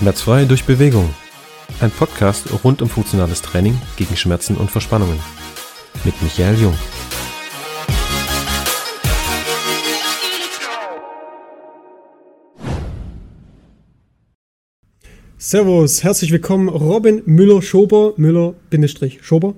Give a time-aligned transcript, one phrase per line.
[0.00, 1.14] Schmerzfrei durch Bewegung.
[1.80, 5.18] Ein Podcast rund um funktionales Training gegen Schmerzen und Verspannungen.
[6.06, 6.74] Mit Michael Jung.
[15.36, 19.54] Servus, herzlich willkommen, Robin Müller-Schober, Müller-Schober,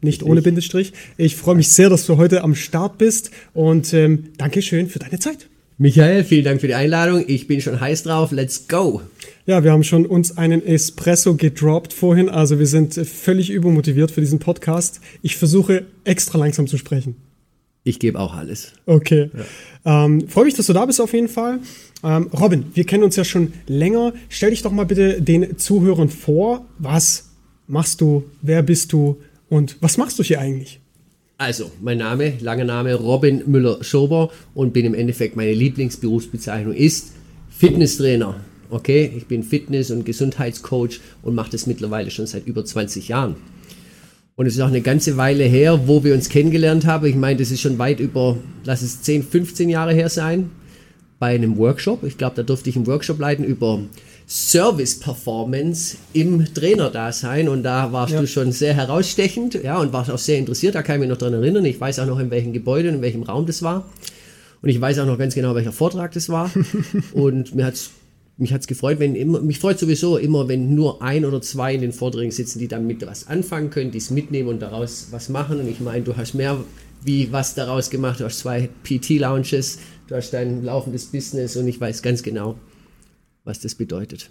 [0.00, 0.92] nicht ohne Bindestrich.
[1.16, 5.20] Ich freue mich sehr, dass du heute am Start bist und ähm, Dankeschön für deine
[5.20, 5.48] Zeit.
[5.76, 7.24] Michael, vielen Dank für die Einladung.
[7.26, 8.30] Ich bin schon heiß drauf.
[8.30, 9.00] Let's go.
[9.44, 12.28] Ja, wir haben schon uns einen Espresso gedroppt vorhin.
[12.28, 15.00] Also wir sind völlig übermotiviert für diesen Podcast.
[15.20, 17.16] Ich versuche extra langsam zu sprechen.
[17.82, 18.72] Ich gebe auch alles.
[18.86, 19.30] Okay.
[19.84, 20.04] Ja.
[20.04, 21.58] Ähm, Freue mich, dass du da bist auf jeden Fall.
[22.04, 24.14] Ähm, Robin, wir kennen uns ja schon länger.
[24.28, 26.64] Stell dich doch mal bitte den Zuhörern vor.
[26.78, 27.30] Was
[27.66, 28.22] machst du?
[28.42, 29.20] Wer bist du?
[29.48, 30.80] Und was machst du hier eigentlich?
[31.44, 37.12] Also, mein Name, langer Name Robin Müller-Schober und bin im Endeffekt meine Lieblingsberufsbezeichnung ist
[37.50, 38.36] Fitnesstrainer.
[38.70, 43.36] Okay, ich bin Fitness- und Gesundheitscoach und mache das mittlerweile schon seit über 20 Jahren.
[44.36, 47.04] Und es ist auch eine ganze Weile her, wo wir uns kennengelernt haben.
[47.04, 50.50] Ich meine, das ist schon weit über, lass es 10, 15 Jahre her sein,
[51.18, 52.04] bei einem Workshop.
[52.04, 53.80] Ich glaube, da durfte ich einen Workshop leiten über
[54.26, 58.20] Service-Performance im Trainerdasein und da warst ja.
[58.20, 60.74] du schon sehr herausstechend ja, und warst auch sehr interessiert.
[60.74, 61.64] Da kann ich mich noch daran erinnern.
[61.64, 63.84] Ich weiß auch noch, in welchem Gebäude und in welchem Raum das war.
[64.62, 66.50] Und ich weiß auch noch ganz genau, welcher Vortrag das war.
[67.12, 67.90] und mir hat's
[68.36, 71.82] mich hat's gefreut, wenn immer, mich freut sowieso immer, wenn nur ein oder zwei in
[71.82, 75.60] den Vorträgen sitzen, die damit was anfangen können, die es mitnehmen und daraus was machen.
[75.60, 76.58] Und ich meine, du hast mehr
[77.04, 78.18] wie was daraus gemacht.
[78.18, 79.78] Du hast zwei PT-Lounges,
[80.08, 82.56] du hast dein laufendes Business und ich weiß ganz genau,
[83.44, 84.30] was das bedeutet.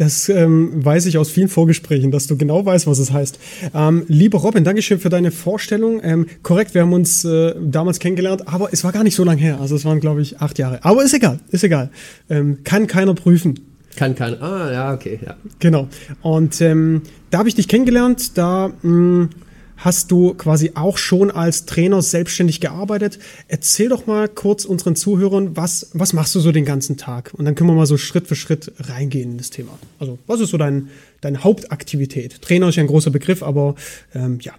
[0.00, 3.38] Das ähm, weiß ich aus vielen Vorgesprächen, dass du genau weißt, was es heißt.
[3.74, 6.00] Ähm, lieber Robin, Dankeschön für deine Vorstellung.
[6.02, 9.42] Ähm, korrekt, wir haben uns äh, damals kennengelernt, aber es war gar nicht so lange
[9.42, 9.60] her.
[9.60, 10.82] Also es waren, glaube ich, acht Jahre.
[10.86, 11.90] Aber ist egal, ist egal.
[12.30, 13.60] Ähm, kann keiner prüfen.
[13.94, 14.40] Kann keiner.
[14.40, 15.36] Ah, ja, okay, ja.
[15.58, 15.88] Genau.
[16.22, 18.38] Und ähm, da habe ich dich kennengelernt.
[18.38, 19.30] Da mh, mm,
[19.80, 23.18] hast du quasi auch schon als Trainer selbstständig gearbeitet.
[23.48, 27.32] Erzähl doch mal kurz unseren Zuhörern, was, was machst du so den ganzen Tag?
[27.34, 29.78] Und dann können wir mal so Schritt für Schritt reingehen in das Thema.
[29.98, 30.90] Also, was ist so dein,
[31.22, 32.42] deine Hauptaktivität?
[32.42, 33.74] Trainer ist ja ein großer Begriff, aber
[34.14, 34.52] ähm, ja.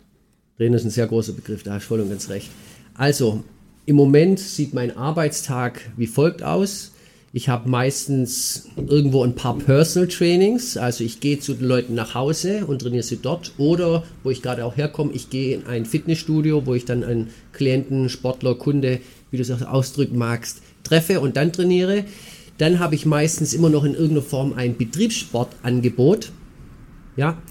[0.57, 2.49] Trainer ist ein sehr großer Begriff, da hast du voll und ganz recht.
[2.95, 3.43] Also,
[3.85, 6.91] im Moment sieht mein Arbeitstag wie folgt aus.
[7.34, 12.14] Ich habe meistens irgendwo ein paar Personal Trainings, also ich gehe zu den Leuten nach
[12.14, 15.86] Hause und trainiere sie dort oder wo ich gerade auch herkomme, ich gehe in ein
[15.86, 19.00] Fitnessstudio, wo ich dann einen Klienten, Sportler, Kunde,
[19.30, 22.03] wie du es auch ausdrücken magst, treffe und dann trainiere.
[22.58, 26.34] Dann habe ich meistens immer noch in irgendeiner Form ein Betriebssportangebot.
[27.16, 27.42] Ja,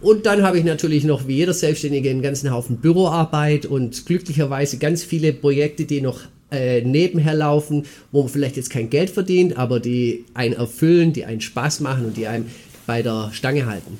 [0.00, 4.78] und dann habe ich natürlich noch wie jeder Selbstständige einen ganzen Haufen Büroarbeit und glücklicherweise
[4.78, 9.56] ganz viele Projekte, die noch äh, nebenher laufen, wo man vielleicht jetzt kein Geld verdient,
[9.56, 12.50] aber die einen erfüllen, die einen Spaß machen und die einen
[12.86, 13.98] bei der Stange halten.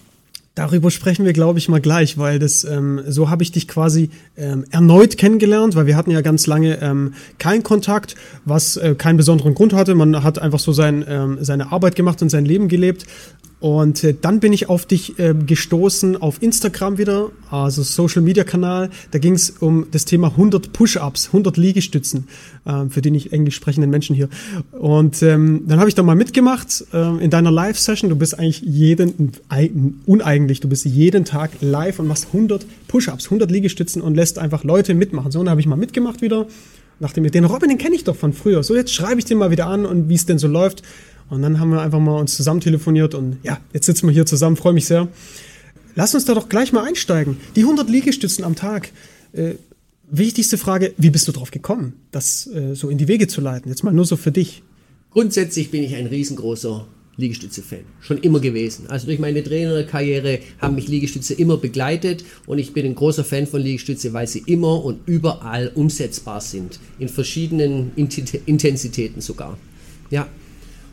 [0.57, 4.11] Darüber sprechen wir, glaube ich, mal gleich, weil das ähm, so habe ich dich quasi
[4.37, 9.17] ähm, erneut kennengelernt, weil wir hatten ja ganz lange ähm, keinen Kontakt, was äh, keinen
[9.17, 9.95] besonderen Grund hatte.
[9.95, 13.07] Man hat einfach so sein, ähm, seine Arbeit gemacht und sein Leben gelebt.
[13.61, 18.43] Und äh, dann bin ich auf dich äh, gestoßen auf Instagram wieder, also Social Media
[18.43, 18.89] Kanal.
[19.11, 22.27] Da ging es um das Thema 100 Push-ups, 100 Liegestützen,
[22.65, 24.31] äh, für die nicht englisch sprechenden Menschen hier.
[24.73, 28.09] Und ähm, dann habe ich da mal mitgemacht äh, in deiner Live-Session.
[28.09, 29.33] Du bist eigentlich jeden,
[30.07, 34.65] uneigentlich, du bist jeden Tag live und machst 100 Push-ups, 100 Liegestützen und lässt einfach
[34.65, 35.31] Leute mitmachen.
[35.31, 36.47] So, und da habe ich mal mitgemacht wieder.
[37.03, 38.63] Nachdem den Robin, den kenne ich doch von früher.
[38.63, 40.83] So, jetzt schreibe ich den mal wieder an und wie es denn so läuft.
[41.31, 44.27] Und dann haben wir einfach mal uns zusammen telefoniert und ja, jetzt sitzen wir hier
[44.27, 45.09] zusammen, freue mich sehr.
[45.95, 47.37] Lass uns da doch gleich mal einsteigen.
[47.57, 48.91] Die 100 Liegestützen am Tag.
[49.33, 49.55] Äh,
[50.11, 53.69] wichtigste Frage, wie bist du drauf gekommen, das äh, so in die Wege zu leiten?
[53.71, 54.63] Jetzt mal nur so für dich.
[55.11, 56.87] Grundsätzlich bin ich ein riesengroßer
[57.17, 57.85] Liegestütze-Fan.
[58.01, 58.87] Schon immer gewesen.
[58.89, 63.47] Also durch meine Trainerkarriere haben mich Liegestütze immer begleitet und ich bin ein großer Fan
[63.47, 66.81] von Liegestütze, weil sie immer und überall umsetzbar sind.
[66.99, 69.59] In verschiedenen Intensitäten sogar.
[70.11, 70.29] Ja,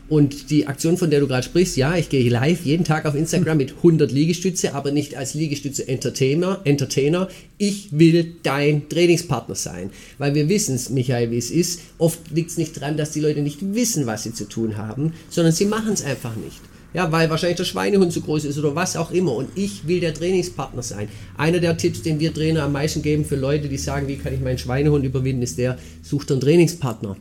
[0.08, 3.14] und die Aktion, von der du gerade sprichst, ja, ich gehe live jeden Tag auf
[3.14, 6.60] Instagram mit 100 Liegestütze, aber nicht als Liegestütze-Entertainer.
[6.64, 7.28] Entertainer.
[7.58, 9.90] Ich will dein Trainingspartner sein.
[10.16, 11.80] Weil wir wissen es, Michael, wie es ist.
[11.98, 15.12] Oft liegt es nicht daran, dass die Leute nicht wissen, was sie zu tun haben,
[15.28, 16.60] sondern sie machen es einfach nicht.
[16.94, 19.34] Ja, weil wahrscheinlich der Schweinehund zu groß ist oder was auch immer.
[19.34, 21.08] Und ich will der Trainingspartner sein.
[21.36, 24.32] Einer der Tipps, den wir Trainer am meisten geben für Leute, die sagen, wie kann
[24.32, 27.18] ich meinen Schweinehund überwinden, ist der, sucht einen Trainingspartner.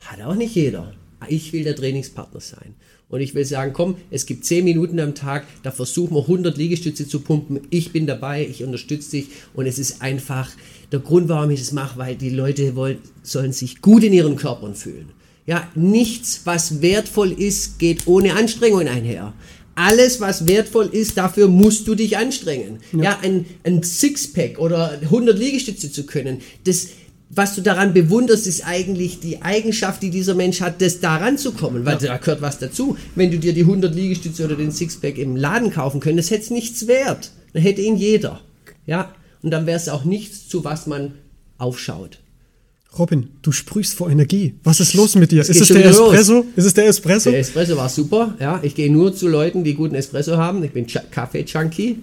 [0.00, 0.94] Hat auch nicht jeder
[1.28, 2.74] ich will der Trainingspartner sein.
[3.08, 6.56] Und ich will sagen, komm, es gibt 10 Minuten am Tag, da versuchen wir 100
[6.56, 7.60] Liegestütze zu pumpen.
[7.70, 9.26] Ich bin dabei, ich unterstütze dich.
[9.54, 10.50] Und es ist einfach
[10.90, 14.36] der Grund, warum ich das mache, weil die Leute wollen, sollen sich gut in ihren
[14.36, 15.10] Körpern fühlen.
[15.46, 19.32] Ja, nichts, was wertvoll ist, geht ohne Anstrengung einher.
[19.76, 22.78] Alles, was wertvoll ist, dafür musst du dich anstrengen.
[22.92, 26.88] Ja, ja ein, ein Sixpack oder 100 Liegestütze zu können, das,
[27.28, 31.52] was du daran bewunderst, ist eigentlich die Eigenschaft, die dieser Mensch hat, das daran zu
[31.52, 32.08] kommen, weil ja.
[32.08, 32.96] da gehört was dazu.
[33.14, 36.50] Wenn du dir die 100 Liegestütze oder den Sixpack im Laden kaufen könntest, hätte es
[36.50, 37.32] nichts wert.
[37.52, 38.40] Dann hätte ihn jeder.
[38.86, 39.12] Ja,
[39.42, 41.14] und dann wäre es auch nichts, zu was man
[41.58, 42.18] aufschaut.
[42.98, 44.54] Robin, du sprühst vor Energie.
[44.64, 45.42] Was ist los mit dir?
[45.42, 46.36] Ist es der Espresso?
[46.36, 46.46] Los.
[46.56, 47.30] Ist es der Espresso?
[47.30, 48.34] Der Espresso war super.
[48.40, 50.64] Ja, ich gehe nur zu Leuten, die guten Espresso haben.
[50.64, 51.98] Ich bin Kaffee-Junkie.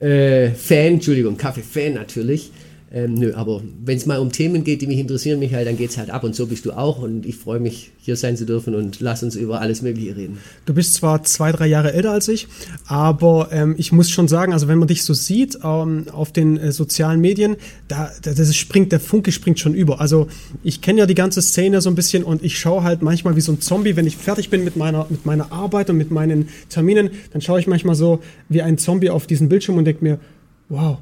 [0.00, 2.50] Äh, Fan, Entschuldigung, Kaffee-Fan natürlich.
[2.94, 5.90] Ähm, nö, aber wenn es mal um Themen geht, die mich interessieren, Michael, dann geht
[5.90, 8.44] es halt ab und so bist du auch und ich freue mich, hier sein zu
[8.44, 10.38] dürfen und lass uns über alles Mögliche reden.
[10.66, 12.48] Du bist zwar zwei, drei Jahre älter als ich,
[12.86, 16.58] aber ähm, ich muss schon sagen, also wenn man dich so sieht ähm, auf den
[16.58, 17.56] äh, sozialen Medien,
[17.88, 20.02] da, da das springt, der Funke springt schon über.
[20.02, 20.26] Also
[20.62, 23.40] ich kenne ja die ganze Szene so ein bisschen und ich schaue halt manchmal wie
[23.40, 26.50] so ein Zombie, wenn ich fertig bin mit meiner, mit meiner Arbeit und mit meinen
[26.68, 30.18] Terminen, dann schaue ich manchmal so wie ein Zombie auf diesen Bildschirm und denke mir,
[30.68, 30.98] wow,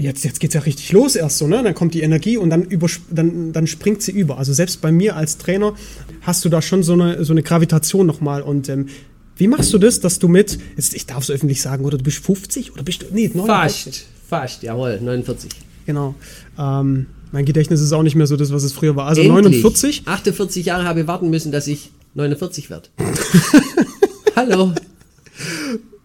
[0.00, 1.62] jetzt, jetzt geht's ja richtig los erst so, ne?
[1.62, 2.66] Dann kommt die Energie und dann,
[3.10, 4.38] dann, dann springt sie über.
[4.38, 5.74] Also selbst bei mir als Trainer
[6.22, 8.42] hast du da schon so eine, so eine Gravitation nochmal.
[8.42, 8.86] Und ähm,
[9.36, 12.04] wie machst du das, dass du mit, jetzt, ich darf es öffentlich sagen, oder du
[12.04, 13.84] bist 50 oder bist du, nee, 49?
[13.84, 15.50] Fast, fast, jawohl, 49.
[15.86, 16.14] Genau.
[16.58, 19.06] Ähm, mein Gedächtnis ist auch nicht mehr so das, was es früher war.
[19.06, 19.62] Also Endlich.
[19.62, 20.02] 49.
[20.06, 22.88] 48 Jahre habe ich warten müssen, dass ich 49 werde.
[24.36, 24.72] Hallo.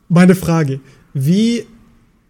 [0.07, 0.79] Meine Frage,
[1.13, 1.65] wie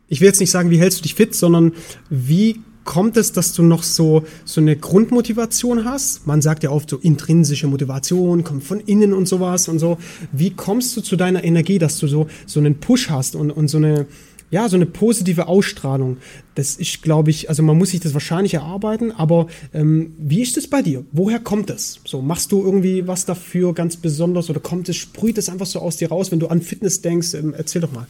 [0.08, 1.74] ich will jetzt nicht sagen, wie hältst du dich fit, sondern
[2.10, 6.26] wie kommt es, dass du noch so, so eine Grundmotivation hast?
[6.26, 9.98] Man sagt ja oft so intrinsische Motivation, kommt von innen und sowas und so.
[10.32, 13.68] Wie kommst du zu deiner Energie, dass du so, so einen Push hast und, und
[13.68, 14.06] so eine,
[14.52, 16.18] ja, so eine positive Ausstrahlung?
[16.54, 20.56] Das ist, glaube ich, also man muss sich das wahrscheinlich erarbeiten, aber ähm, wie ist
[20.56, 21.04] es bei dir?
[21.12, 22.00] Woher kommt es?
[22.06, 25.80] So, machst du irgendwie was dafür ganz besonders oder kommt es, sprüht es einfach so
[25.80, 27.34] aus dir raus, wenn du an Fitness denkst?
[27.34, 28.06] Ähm, erzähl doch mal.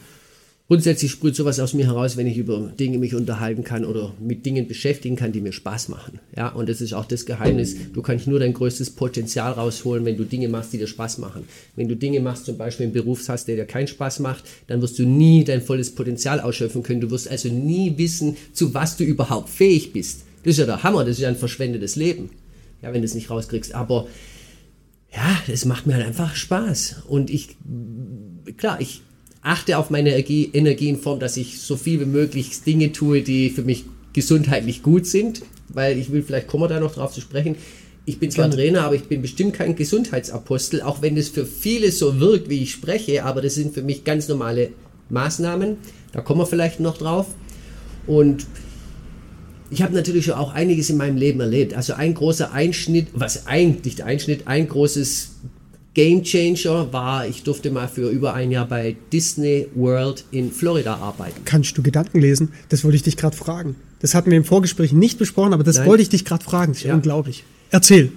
[0.68, 4.44] Grundsätzlich sprüht sowas aus mir heraus, wenn ich über Dinge mich unterhalten kann oder mit
[4.44, 6.18] Dingen beschäftigen kann, die mir Spaß machen.
[6.36, 7.76] Ja, und das ist auch das Geheimnis.
[7.92, 11.44] Du kannst nur dein größtes Potenzial rausholen, wenn du Dinge machst, die dir Spaß machen.
[11.76, 14.82] Wenn du Dinge machst, zum Beispiel im Beruf hast, der dir keinen Spaß macht, dann
[14.82, 17.00] wirst du nie dein volles Potenzial ausschöpfen können.
[17.00, 20.22] Du wirst also nie wissen, zu was du überhaupt fähig bist.
[20.42, 22.30] Das ist ja der Hammer, das ist ja ein verschwendetes Leben.
[22.82, 23.72] Ja, wenn du es nicht rauskriegst.
[23.72, 24.08] Aber
[25.14, 27.02] ja, es macht mir halt einfach Spaß.
[27.06, 27.56] Und ich,
[28.56, 29.02] klar, ich
[29.46, 33.22] achte auf meine Energie, Energie in Form, dass ich so viel wie möglich Dinge tue,
[33.22, 37.12] die für mich gesundheitlich gut sind, weil ich will, vielleicht kommen wir da noch drauf
[37.12, 37.56] zu sprechen.
[38.06, 38.62] Ich bin zwar Gerne.
[38.62, 42.62] Trainer, aber ich bin bestimmt kein Gesundheitsapostel, auch wenn es für viele so wirkt, wie
[42.62, 44.70] ich spreche, aber das sind für mich ganz normale
[45.10, 45.76] Maßnahmen.
[46.12, 47.26] Da kommen wir vielleicht noch drauf.
[48.06, 48.46] Und
[49.70, 51.74] ich habe natürlich auch einiges in meinem Leben erlebt.
[51.74, 55.30] Also ein großer Einschnitt, was ein, nicht Einschnitt, ein großes
[55.96, 60.96] Game Changer war, ich durfte mal für über ein Jahr bei Disney World in Florida
[60.96, 61.40] arbeiten.
[61.46, 62.50] Kannst du Gedanken lesen?
[62.68, 63.76] Das wollte ich dich gerade fragen.
[64.00, 65.86] Das hatten wir im Vorgespräch nicht besprochen, aber das Nein.
[65.86, 66.72] wollte ich dich gerade fragen.
[66.72, 66.94] Das ist ja.
[66.94, 67.44] unglaublich.
[67.70, 68.12] Erzähl.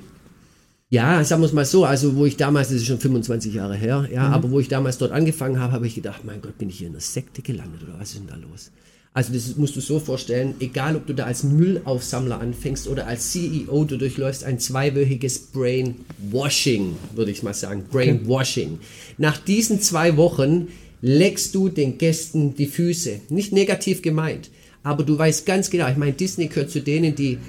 [0.90, 3.76] Ja, sagen wir es mal so, also wo ich damals, das ist schon 25 Jahre
[3.76, 4.34] her, ja, mhm.
[4.34, 6.88] aber wo ich damals dort angefangen habe, habe ich gedacht, mein Gott, bin ich hier
[6.88, 8.72] in einer Sekte gelandet oder was ist denn da los?
[9.14, 13.32] Also das musst du so vorstellen, egal ob du da als Müllaufsammler anfängst oder als
[13.32, 18.74] CEO, du durchläufst ein zweiwöchiges Brainwashing, würde ich mal sagen, Brainwashing.
[18.74, 18.86] Okay.
[19.18, 20.68] Nach diesen zwei Wochen
[21.02, 23.22] leckst du den Gästen die Füße.
[23.30, 24.52] Nicht negativ gemeint,
[24.84, 27.40] aber du weißt ganz genau, ich meine, Disney gehört zu denen, die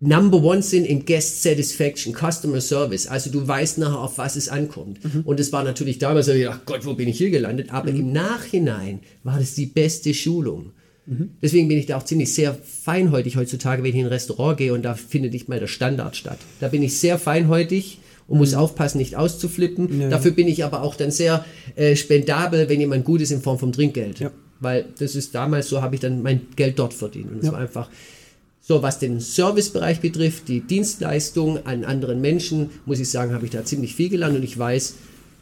[0.00, 3.08] Number One sind in Guest Satisfaction, Customer Service.
[3.08, 5.04] Also du weißt nachher, auf was es ankommt.
[5.04, 5.22] Mhm.
[5.24, 7.72] Und es war natürlich damals, so, ach Gott, wo bin ich hier gelandet?
[7.72, 7.98] Aber mhm.
[7.98, 10.72] im Nachhinein war das die beste Schulung.
[11.06, 11.30] Mhm.
[11.42, 14.72] Deswegen bin ich da auch ziemlich sehr feinhäutig heutzutage, wenn ich in ein Restaurant gehe
[14.72, 16.38] und da findet nicht mal der Standard statt.
[16.60, 18.58] Da bin ich sehr feinhäutig und muss mhm.
[18.58, 20.00] aufpassen, nicht auszuflippen.
[20.00, 20.10] Ja.
[20.10, 23.58] Dafür bin ich aber auch dann sehr äh, spendabel, wenn jemand gut ist in Form
[23.58, 24.20] vom Trinkgeld.
[24.20, 24.30] Ja.
[24.60, 27.32] Weil das ist damals so, habe ich dann mein Geld dort verdient.
[27.32, 27.52] Und es ja.
[27.52, 27.90] war einfach
[28.68, 33.50] so, was den Servicebereich betrifft, die Dienstleistung an anderen Menschen, muss ich sagen, habe ich
[33.50, 34.94] da ziemlich viel gelernt und ich weiß,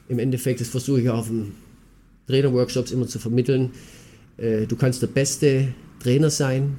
[0.08, 1.50] im Endeffekt, das versuche ich auf den
[2.28, 3.72] Trainerworkshops immer zu vermitteln,
[4.36, 6.78] äh, du kannst der beste Trainer sein,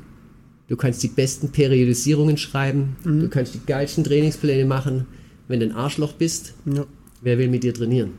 [0.70, 3.20] du kannst die besten Periodisierungen schreiben, mhm.
[3.24, 5.06] du kannst die geilsten Trainingspläne machen,
[5.50, 6.86] wenn du ein Arschloch bist, ja.
[7.22, 8.12] wer will mit dir trainieren?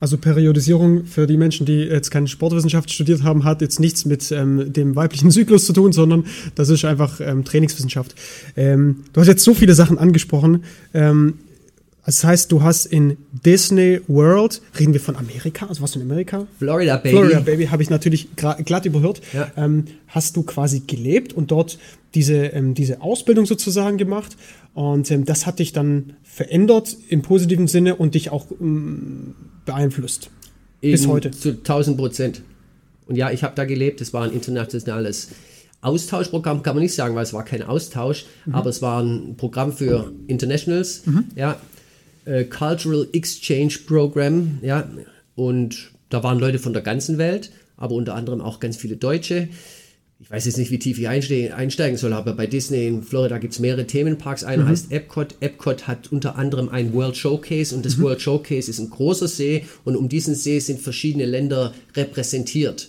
[0.00, 4.30] Also Periodisierung für die Menschen, die jetzt keine Sportwissenschaft studiert haben, hat jetzt nichts mit
[4.32, 8.14] ähm, dem weiblichen Zyklus zu tun, sondern das ist einfach ähm, Trainingswissenschaft.
[8.56, 10.64] Ähm, du hast jetzt so viele Sachen angesprochen.
[10.92, 11.34] Ähm,
[12.04, 16.46] das heißt, du hast in Disney World, reden wir von Amerika, also was in Amerika?
[16.58, 17.16] Florida Baby.
[17.16, 19.22] Florida Baby habe ich natürlich glatt überhört.
[19.32, 19.50] Ja.
[19.56, 21.78] Ähm, hast du quasi gelebt und dort
[22.14, 24.36] diese, ähm, diese Ausbildung sozusagen gemacht.
[24.74, 28.48] Und ähm, das hat dich dann verändert im positiven Sinne und dich auch
[29.64, 30.30] beeinflusst.
[30.80, 31.30] Bis Eben heute.
[31.30, 32.42] Zu 1000 Prozent.
[33.06, 34.00] Und ja, ich habe da gelebt.
[34.00, 35.28] Es war ein internationales
[35.82, 38.54] Austauschprogramm, kann man nicht sagen, weil es war kein Austausch, Mhm.
[38.54, 41.02] aber es war ein Programm für Internationals,
[41.36, 41.60] ja,
[42.24, 44.88] äh, Cultural Exchange Program, ja,
[45.36, 49.48] und da waren Leute von der ganzen Welt, aber unter anderem auch ganz viele Deutsche.
[50.24, 53.36] Ich weiß jetzt nicht, wie tief ich einste- einsteigen soll, aber bei Disney in Florida
[53.36, 54.42] gibt es mehrere Themenparks.
[54.42, 55.34] Einer heißt Epcot.
[55.40, 59.66] Epcot hat unter anderem ein World Showcase und das World Showcase ist ein großer See
[59.84, 62.88] und um diesen See sind verschiedene Länder repräsentiert.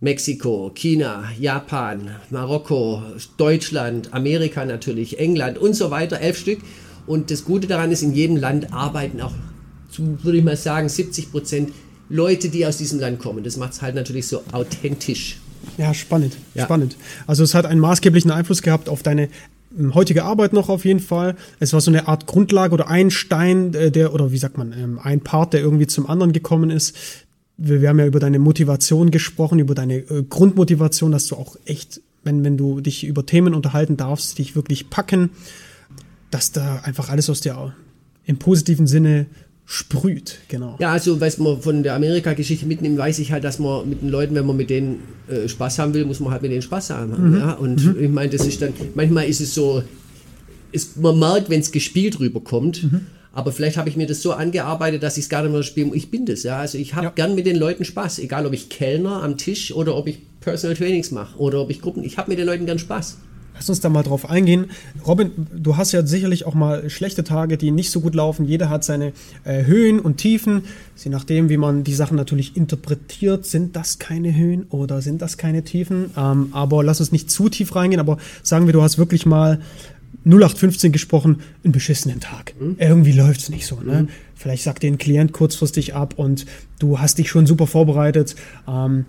[0.00, 3.02] Mexiko, China, Japan, Marokko,
[3.36, 6.60] Deutschland, Amerika natürlich, England und so weiter, elf Stück.
[7.08, 9.32] Und das Gute daran ist, in jedem Land arbeiten auch,
[9.90, 11.72] zu, würde ich mal sagen, 70 Prozent
[12.08, 13.42] Leute, die aus diesem Land kommen.
[13.42, 15.38] Das macht es halt natürlich so authentisch.
[15.78, 16.64] Ja, spannend, Ja.
[16.64, 16.96] spannend.
[17.26, 19.28] Also es hat einen maßgeblichen Einfluss gehabt auf deine
[19.78, 21.36] ähm, heutige Arbeit noch auf jeden Fall.
[21.60, 24.72] Es war so eine Art Grundlage oder ein Stein, äh, der, oder wie sagt man,
[24.72, 26.96] ähm, ein Part, der irgendwie zum anderen gekommen ist.
[27.56, 31.56] Wir, wir haben ja über deine Motivation gesprochen, über deine äh, Grundmotivation, dass du auch
[31.64, 35.30] echt, wenn, wenn du dich über Themen unterhalten darfst, dich wirklich packen,
[36.30, 37.74] dass da einfach alles aus dir
[38.24, 39.26] im positiven Sinne
[39.68, 40.76] sprüht, genau.
[40.78, 44.08] Ja, also was man von der Amerika-Geschichte mitnimmt, weiß ich halt, dass man mit den
[44.10, 46.90] Leuten, wenn man mit denen äh, Spaß haben will, muss man halt mit denen Spaß
[46.90, 47.36] haben.
[47.36, 47.52] Ja?
[47.54, 49.82] Und ich meine, das ist dann, manchmal ist es so,
[50.70, 52.86] ist, man merkt, wenn es gespielt rüberkommt,
[53.32, 55.90] aber vielleicht habe ich mir das so angearbeitet, dass ich es gar nicht mehr spiele.
[55.94, 56.58] Ich bin das, ja.
[56.58, 57.10] Also ich habe Ja.
[57.10, 60.76] gern mit den Leuten Spaß, egal ob ich Kellner am Tisch oder ob ich Personal
[60.76, 62.04] Trainings mache oder ob ich Gruppen.
[62.04, 63.18] Ich habe mit den Leuten gern Spaß.
[63.56, 64.66] Lass uns da mal drauf eingehen.
[65.06, 68.46] Robin, du hast ja sicherlich auch mal schlechte Tage, die nicht so gut laufen.
[68.46, 69.12] Jeder hat seine
[69.44, 70.62] äh, Höhen und Tiefen.
[71.02, 75.38] Je nachdem, wie man die Sachen natürlich interpretiert, sind das keine Höhen oder sind das
[75.38, 76.10] keine Tiefen.
[76.16, 78.00] Ähm, aber lass uns nicht zu tief reingehen.
[78.00, 79.60] Aber sagen wir, du hast wirklich mal
[80.24, 82.54] 0815 gesprochen, einen beschissenen Tag.
[82.78, 83.80] Irgendwie läuft's nicht so.
[83.80, 84.08] Ne?
[84.34, 86.46] Vielleicht sagt dir ein Klient kurzfristig ab und
[86.78, 88.34] du hast dich schon super vorbereitet.
[88.68, 89.04] Ähm,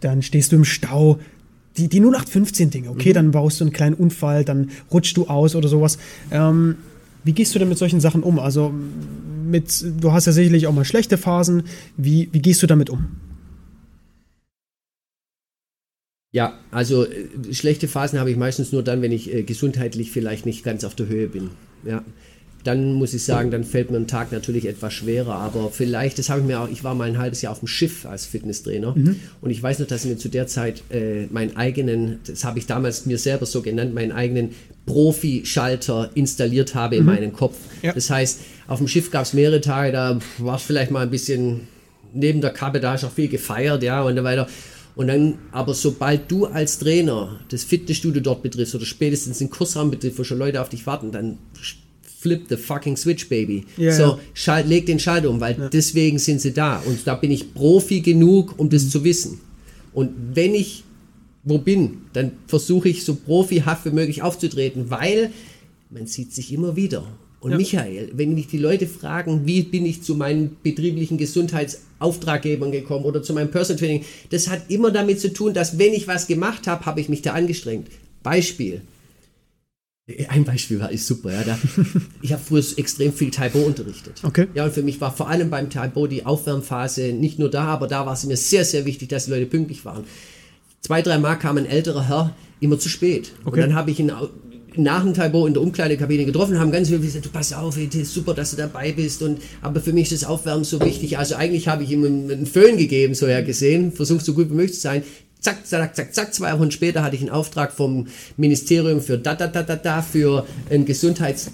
[0.00, 1.18] dann stehst du im Stau.
[1.76, 5.68] Die, die 0815-Dinge, okay, dann baust du einen kleinen Unfall, dann rutschst du aus oder
[5.68, 5.98] sowas.
[6.30, 6.76] Ähm,
[7.22, 8.38] wie gehst du denn mit solchen Sachen um?
[8.38, 8.72] Also
[9.44, 11.64] mit, du hast ja sicherlich auch mal schlechte Phasen.
[11.96, 13.06] Wie, wie gehst du damit um?
[16.32, 20.46] Ja, also äh, schlechte Phasen habe ich meistens nur dann, wenn ich äh, gesundheitlich vielleicht
[20.46, 21.50] nicht ganz auf der Höhe bin.
[21.84, 22.04] Ja.
[22.64, 25.34] Dann muss ich sagen, dann fällt mir ein Tag natürlich etwas schwerer.
[25.34, 27.68] Aber vielleicht, das habe ich mir auch, ich war mal ein halbes Jahr auf dem
[27.68, 28.94] Schiff als Fitnesstrainer
[29.40, 32.58] und ich weiß noch, dass ich mir zu der Zeit äh, meinen eigenen, das habe
[32.58, 34.50] ich damals mir selber so genannt, meinen eigenen
[34.86, 37.56] Profi-Schalter installiert habe in meinen Kopf.
[37.82, 37.92] Ja.
[37.92, 41.10] Das heißt, auf dem Schiff gab es mehrere Tage, da war es vielleicht mal ein
[41.10, 41.68] bisschen
[42.12, 44.48] neben der Kappe, da ist auch viel gefeiert, ja, und so weiter.
[44.96, 49.90] Und dann, aber sobald du als Trainer das Fitnessstudio dort betriffst oder spätestens den Kursraum
[49.90, 51.38] betriffst, wo schon Leute auf dich warten, dann
[52.20, 53.64] flip the fucking switch, baby.
[53.76, 54.18] Ja, so, ja.
[54.34, 56.78] schalt, leg den Schalter um, weil deswegen sind sie da.
[56.86, 58.70] Und da bin ich Profi genug, um Mhm.
[58.70, 59.40] das zu wissen.
[59.92, 60.84] Und wenn ich
[61.42, 65.30] wo bin, dann versuche ich so profihaft wie möglich aufzutreten, weil
[65.88, 67.02] man sieht sich immer wieder.
[67.40, 67.56] Und Ja.
[67.56, 73.22] Michael, wenn mich die Leute fragen, wie bin ich zu meinen betrieblichen Gesundheitsauftraggebern gekommen oder
[73.22, 76.66] zu meinem Personal Training, das hat immer damit zu tun, dass wenn ich was gemacht
[76.66, 77.88] habe, habe ich mich da angestrengt.
[78.22, 78.82] Beispiel.
[80.28, 81.42] Ein Beispiel war ist super, ja.
[81.44, 81.58] Da,
[82.22, 84.20] ich habe früher extrem viel Taibo unterrichtet.
[84.22, 84.46] Okay.
[84.54, 87.86] Ja, und für mich war vor allem beim Taibo die Aufwärmphase nicht nur da, aber
[87.86, 90.04] da war es mir sehr, sehr wichtig, dass die Leute pünktlich waren.
[90.80, 93.32] Zwei, drei Mal kam ein älterer Herr immer zu spät.
[93.44, 93.60] Und Okay.
[93.60, 94.12] dann habe ich ihn
[94.76, 98.14] nach dem Taibo in der Umkleidekabine getroffen, haben ganz viel gesagt, du pass auf, ist
[98.14, 99.22] super, dass du dabei bist.
[99.22, 101.18] Und, aber für mich ist das Aufwärmen so wichtig.
[101.18, 104.48] Also eigentlich habe ich ihm einen, einen Föhn gegeben, so ja gesehen, versucht so gut
[104.50, 105.02] wie möglich zu sein.
[105.40, 108.06] Zack, zack, zack, zack, zwei Wochen später hatte ich einen Auftrag vom
[108.36, 111.50] Ministerium für da, da, da, da, da, für ein Gesundheits...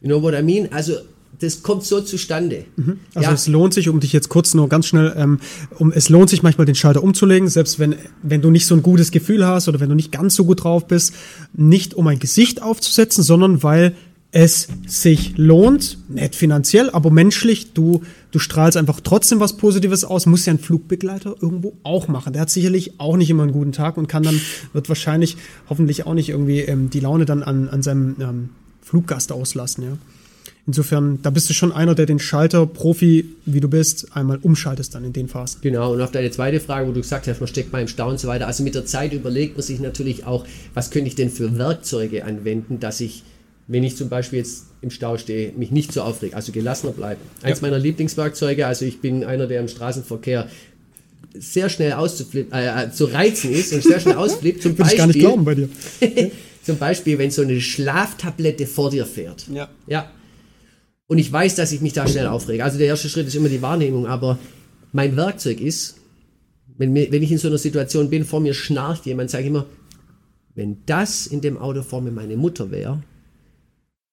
[0.00, 0.68] You know what I mean?
[0.70, 0.94] Also
[1.40, 2.64] das kommt so zustande.
[3.14, 5.38] Also ja, es lohnt sich, um dich jetzt kurz nur ganz schnell, ähm,
[5.78, 8.82] um, es lohnt sich manchmal den Schalter umzulegen, selbst wenn, wenn du nicht so ein
[8.82, 11.14] gutes Gefühl hast oder wenn du nicht ganz so gut drauf bist,
[11.52, 13.94] nicht um ein Gesicht aufzusetzen, sondern weil
[14.30, 20.26] es sich lohnt, nicht finanziell, aber menschlich, du, du strahlst einfach trotzdem was Positives aus,
[20.26, 22.34] muss ja ein Flugbegleiter irgendwo auch machen.
[22.34, 24.38] Der hat sicherlich auch nicht immer einen guten Tag und kann dann,
[24.74, 25.38] wird wahrscheinlich
[25.70, 28.48] hoffentlich auch nicht irgendwie ähm, die Laune dann an, an seinem ähm,
[28.82, 29.98] Fluggast auslassen, ja.
[30.66, 34.94] Insofern, da bist du schon einer, der den Schalter, Profi, wie du bist, einmal umschaltest
[34.94, 35.62] dann in den Phasen.
[35.62, 38.10] Genau, und auf deine zweite Frage, wo du gesagt hast, man steckt mal im Stau
[38.10, 38.46] und so weiter.
[38.46, 40.44] Also mit der Zeit überlegt man sich natürlich auch,
[40.74, 43.22] was könnte ich denn für Werkzeuge anwenden, dass ich
[43.68, 47.20] wenn ich zum Beispiel jetzt im Stau stehe, mich nicht so aufregen, also gelassener bleiben.
[47.42, 47.66] Eins ja.
[47.66, 50.48] meiner Lieblingswerkzeuge, also ich bin einer, der im Straßenverkehr
[51.34, 54.62] sehr schnell auszuflippen, äh, äh, zu reizen ist und sehr schnell ausflippt.
[54.62, 55.68] Zum Beispiel, ich gar nicht glauben bei dir.
[56.62, 59.46] zum Beispiel, wenn so eine Schlaftablette vor dir fährt.
[59.52, 59.68] Ja.
[59.86, 60.10] Ja.
[61.06, 62.64] Und ich weiß, dass ich mich da schnell aufrege.
[62.64, 64.38] Also der erste Schritt ist immer die Wahrnehmung, aber
[64.92, 65.96] mein Werkzeug ist,
[66.78, 69.66] wenn, wenn ich in so einer Situation bin, vor mir schnarcht jemand, sage ich immer,
[70.54, 73.02] wenn das in dem Auto vor mir meine Mutter wäre,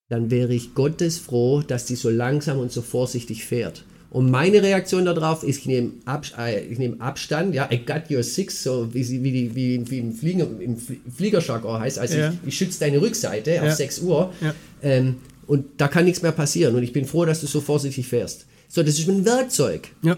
[0.09, 3.83] dann wäre ich Gottes froh, dass die so langsam und so vorsichtig fährt.
[4.11, 8.09] Und meine Reaktion darauf ist, ich nehme, Ab, äh, ich nehme Abstand, ja, I got
[8.09, 12.17] your six, so wie, sie, wie, die, wie, wie im, Flieger, im Fliegerjargon heißt, also
[12.17, 12.29] ja.
[12.29, 13.63] ich, ich schütze deine Rückseite ja.
[13.63, 14.53] auf 6 Uhr ja.
[14.83, 18.07] ähm, und da kann nichts mehr passieren und ich bin froh, dass du so vorsichtig
[18.07, 18.45] fährst.
[18.69, 19.89] So, das ist ein Werkzeug.
[20.01, 20.17] Ja.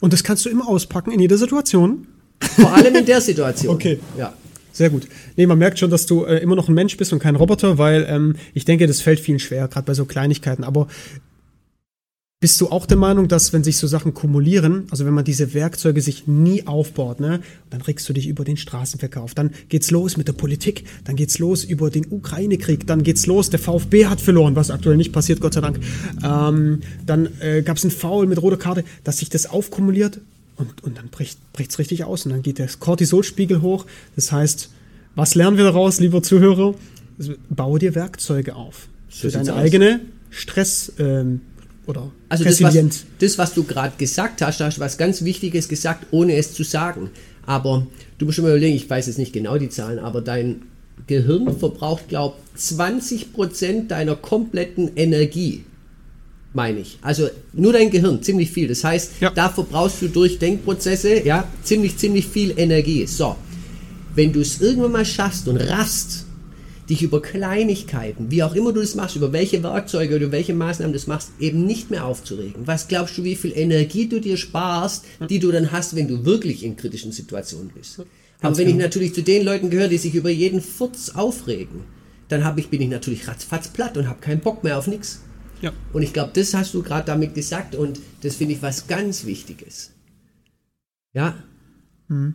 [0.00, 2.08] Und das kannst du immer auspacken in jeder Situation?
[2.40, 3.74] Vor allem in der Situation.
[3.76, 4.00] okay.
[4.18, 4.32] Ja.
[4.72, 5.08] Sehr gut.
[5.36, 7.78] Nee, man merkt schon, dass du äh, immer noch ein Mensch bist und kein Roboter,
[7.78, 10.64] weil ähm, ich denke, das fällt vielen schwer, gerade bei so Kleinigkeiten.
[10.64, 10.86] Aber
[12.42, 15.52] bist du auch der Meinung, dass wenn sich so Sachen kumulieren, also wenn man diese
[15.52, 19.90] Werkzeuge sich nie aufbaut, ne, dann regst du dich über den Straßenverkehr auf, dann geht's
[19.90, 24.06] los mit der Politik, dann geht's los über den Ukraine-Krieg, dann geht's los, der VfB
[24.06, 25.80] hat verloren, was aktuell nicht passiert, Gott sei Dank.
[26.24, 30.20] Ähm, dann äh, gab's einen Foul mit roter Karte, dass sich das aufkumuliert
[30.60, 33.86] und, und dann bricht bricht's richtig aus und dann geht der Cortisolspiegel hoch.
[34.14, 34.70] Das heißt,
[35.14, 36.74] was lernen wir daraus, lieber Zuhörer?
[37.18, 40.00] Also, baue dir Werkzeuge auf so für deine eigene
[40.30, 40.92] Stress.
[40.98, 41.40] Ähm,
[41.86, 45.24] oder also das was, das, was du gerade gesagt hast, da hast du was ganz
[45.24, 47.10] Wichtiges gesagt, ohne es zu sagen.
[47.46, 47.86] Aber
[48.18, 50.62] du musst schon mal überlegen, ich weiß jetzt nicht genau die Zahlen, aber dein
[51.06, 55.64] Gehirn verbraucht, glaube ich, 20% deiner kompletten Energie.
[56.52, 56.98] Meine ich.
[57.00, 58.66] Also nur dein Gehirn, ziemlich viel.
[58.66, 59.30] Das heißt, ja.
[59.30, 63.06] da verbrauchst du durch Denkprozesse, ja, ziemlich, ziemlich viel Energie.
[63.06, 63.36] So.
[64.14, 66.26] Wenn du es irgendwann mal schaffst und raffst,
[66.90, 70.92] dich über Kleinigkeiten, wie auch immer du das machst, über welche Werkzeuge oder welche Maßnahmen
[70.92, 72.66] du das machst, eben nicht mehr aufzuregen.
[72.66, 76.24] Was glaubst du, wie viel Energie du dir sparst, die du dann hast, wenn du
[76.24, 78.00] wirklich in kritischen Situationen bist?
[78.42, 78.84] Aber wenn ich genau.
[78.84, 81.82] natürlich zu den Leuten gehöre, die sich über jeden Furz aufregen,
[82.28, 85.20] dann hab ich, bin ich natürlich ratzfatz platt und habe keinen Bock mehr auf nichts.
[85.60, 85.72] Ja.
[85.92, 89.24] Und ich glaube, das hast du gerade damit gesagt und das finde ich was ganz
[89.24, 89.90] Wichtiges.
[91.12, 91.34] Ja.
[92.08, 92.34] Mhm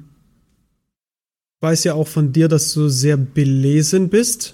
[1.65, 4.54] weiß ja auch von dir, dass du sehr belesen bist.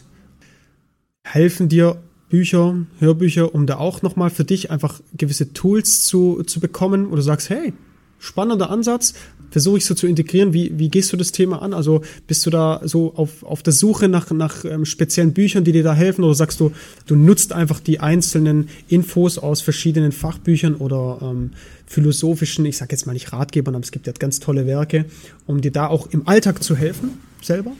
[1.23, 6.61] Helfen dir Bücher, Hörbücher, um da auch nochmal für dich einfach gewisse Tools zu, zu
[6.61, 7.73] bekommen, wo du sagst, hey,
[8.21, 9.13] spannender Ansatz,
[9.49, 10.53] versuche ich so zu integrieren.
[10.53, 11.73] Wie, wie gehst du das Thema an?
[11.73, 15.73] Also bist du da so auf, auf der Suche nach, nach ähm, speziellen Büchern, die
[15.73, 16.23] dir da helfen?
[16.23, 16.71] Oder sagst du,
[17.07, 21.51] du nutzt einfach die einzelnen Infos aus verschiedenen Fachbüchern oder ähm,
[21.87, 25.05] philosophischen, ich sage jetzt mal nicht Ratgebern, aber es gibt ja ganz tolle Werke,
[25.47, 27.73] um dir da auch im Alltag zu helfen, selber?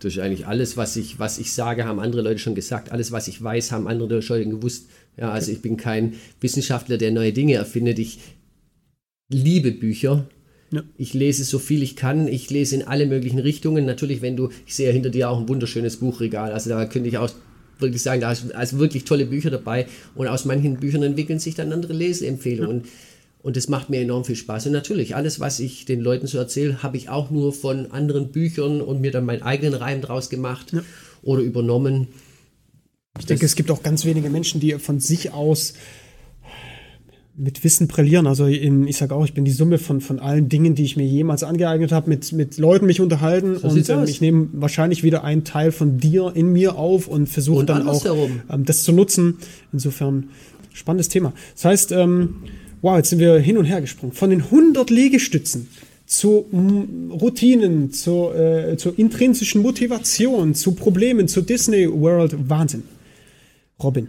[0.00, 2.92] Das ist eigentlich alles, was ich, was ich sage, haben andere Leute schon gesagt.
[2.92, 4.86] Alles, was ich weiß, haben andere Leute schon gewusst.
[5.16, 7.98] Ja, also ich bin kein Wissenschaftler, der neue Dinge erfindet.
[7.98, 8.20] Ich
[9.28, 10.26] liebe Bücher.
[10.70, 10.82] Ja.
[10.96, 12.28] Ich lese so viel ich kann.
[12.28, 13.86] Ich lese in alle möglichen Richtungen.
[13.86, 16.52] Natürlich, wenn du, ich sehe ja hinter dir auch ein wunderschönes Buchregal.
[16.52, 17.30] Also da könnte ich auch
[17.78, 19.86] wirklich sagen, da ist also wirklich tolle Bücher dabei.
[20.14, 22.82] Und aus manchen Büchern entwickeln sich dann andere Leseempfehlungen.
[22.84, 22.90] Ja.
[23.40, 24.66] Und das macht mir enorm viel Spaß.
[24.66, 28.30] Und natürlich, alles, was ich den Leuten so erzähle, habe ich auch nur von anderen
[28.30, 30.82] Büchern und mir dann meinen eigenen Reim draus gemacht ja.
[31.22, 32.08] oder übernommen.
[33.18, 35.74] Ich denke, es gibt auch ganz wenige Menschen, die von sich aus
[37.38, 38.26] mit Wissen brillieren.
[38.26, 40.96] Also in, ich sage auch, ich bin die Summe von, von allen Dingen, die ich
[40.96, 45.04] mir jemals angeeignet habe, mit, mit Leuten mich unterhalten so und ähm, ich nehme wahrscheinlich
[45.04, 48.92] wieder einen Teil von dir in mir auf und versuche dann auch ähm, das zu
[48.92, 49.38] nutzen.
[49.72, 50.30] Insofern
[50.72, 51.32] spannendes Thema.
[51.54, 52.36] Das heißt, ähm,
[52.82, 54.12] wow, jetzt sind wir hin und her gesprungen.
[54.12, 55.68] Von den 100 Liegestützen
[56.06, 56.46] zu
[57.10, 62.82] Routinen, zur, äh, zur intrinsischen Motivation, zu Problemen, zu Disney World, Wahnsinn.
[63.80, 64.08] Robin,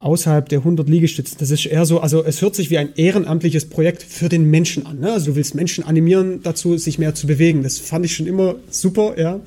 [0.00, 1.36] außerhalb der 100 Liegestützen.
[1.38, 4.86] Das ist eher so, also es hört sich wie ein ehrenamtliches Projekt für den Menschen
[4.86, 4.98] an.
[4.98, 5.12] Ne?
[5.12, 7.62] Also du willst Menschen animieren dazu, sich mehr zu bewegen.
[7.62, 9.40] Das fand ich schon immer super, ja.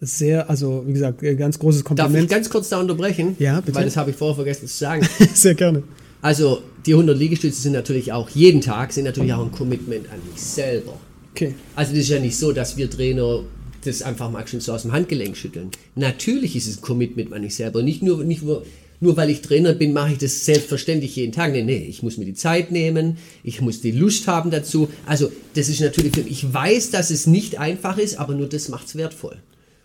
[0.00, 2.14] Sehr, also wie gesagt, ganz großes Kompliment.
[2.14, 3.34] Darf ich ganz kurz da unterbrechen?
[3.40, 3.74] Ja, bitte.
[3.74, 5.08] Weil das habe ich vorher vergessen zu sagen.
[5.34, 5.82] Sehr gerne.
[6.20, 10.18] Also die 100 Liegestütze sind natürlich auch jeden Tag, sind natürlich auch ein Commitment an
[10.30, 10.94] mich selber.
[11.32, 11.54] Okay.
[11.74, 13.40] Also das ist ja nicht so, dass wir Trainer
[13.84, 15.70] das einfach mal schon so aus dem Handgelenk schütteln.
[15.94, 17.82] Natürlich ist es ein Commitment an mich selber.
[17.82, 18.64] Nicht nur, nicht nur
[19.00, 21.52] nur weil ich Trainer bin, mache ich das selbstverständlich jeden Tag.
[21.52, 24.88] Nee, nee, ich muss mir die Zeit nehmen, ich muss die Lust haben dazu.
[25.06, 28.48] Also, das ist natürlich für mich, ich weiß, dass es nicht einfach ist, aber nur
[28.48, 29.36] das macht es wertvoll.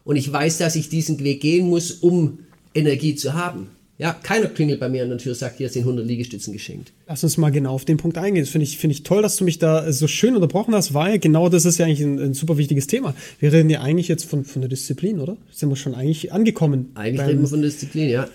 [0.03, 2.39] Und ich weiß, dass ich diesen Weg gehen muss, um
[2.73, 3.69] Energie zu haben.
[3.99, 6.91] Ja, keiner klingelt bei mir an der Tür und sagt, hier sind 100 Liegestützen geschenkt.
[7.07, 8.43] Lass uns mal genau auf den Punkt eingehen.
[8.43, 11.19] Das finde ich, finde ich toll, dass du mich da so schön unterbrochen hast, weil
[11.19, 13.13] genau das ist ja eigentlich ein, ein super wichtiges Thema.
[13.39, 15.37] Wir reden ja eigentlich jetzt von, von der Disziplin, oder?
[15.51, 16.89] Sind wir schon eigentlich angekommen?
[16.95, 18.27] Eigentlich reden wir von Disziplin, ja.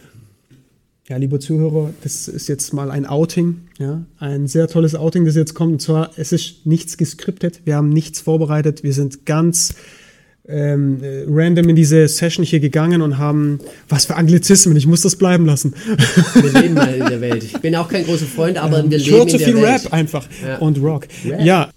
[1.09, 5.37] Ja, liebe Zuhörer, das ist jetzt mal ein Outing, ja, ein sehr tolles Outing, das
[5.37, 5.73] jetzt kommt.
[5.73, 9.75] Und zwar, es ist nichts geskriptet, wir haben nichts vorbereitet, wir sind ganz
[10.47, 15.01] ähm, äh, random in diese Session hier gegangen und haben, was für Anglizismen, ich muss
[15.01, 15.75] das bleiben lassen.
[16.35, 17.43] Wir leben mal in der Welt.
[17.43, 19.57] Ich bin auch kein großer Freund, aber wir Ich leben höre in zu der viel
[19.63, 19.85] Welt.
[19.87, 20.59] Rap einfach Ja.
[20.59, 21.09] und Rock.
[21.25, 21.41] Rap.
[21.41, 21.71] Ja.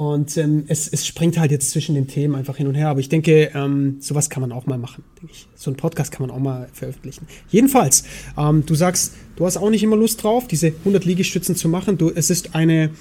[0.00, 2.88] Und ähm, es, es springt halt jetzt zwischen den Themen einfach hin und her.
[2.88, 5.46] Aber ich denke, ähm, sowas kann man auch mal machen, denke ich.
[5.54, 7.26] So ein Podcast kann man auch mal veröffentlichen.
[7.50, 8.04] Jedenfalls,
[8.38, 11.98] ähm, du sagst, du hast auch nicht immer Lust drauf, diese 100 Liegestützen zu machen.
[11.98, 12.92] Du, es ist eine,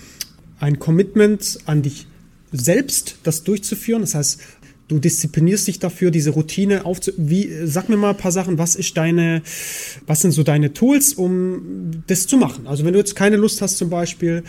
[0.59, 2.05] ein Commitment an dich
[2.51, 4.01] selbst, das durchzuführen.
[4.01, 4.41] Das heißt,
[4.89, 7.13] du disziplinierst dich dafür, diese Routine aufzu...
[7.63, 9.41] Sag mir mal ein paar Sachen, was ist deine,
[10.05, 12.67] was sind so deine Tools, um das zu machen?
[12.67, 14.43] Also wenn du jetzt keine Lust hast zum Beispiel,